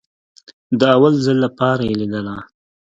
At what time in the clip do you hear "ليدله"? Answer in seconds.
1.99-2.37